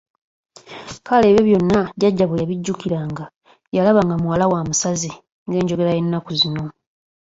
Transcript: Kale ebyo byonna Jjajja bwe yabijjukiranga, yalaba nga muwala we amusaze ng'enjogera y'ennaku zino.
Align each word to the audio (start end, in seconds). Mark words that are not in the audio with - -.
Kale 1.07 1.25
ebyo 1.29 1.43
byonna 1.47 1.79
Jjajja 1.97 2.25
bwe 2.27 2.39
yabijjukiranga, 2.41 3.23
yalaba 3.75 4.01
nga 4.05 4.15
muwala 4.21 4.45
we 4.49 4.55
amusaze 4.61 5.11
ng'enjogera 5.47 5.91
y'ennaku 5.95 6.31
zino. 6.39 6.63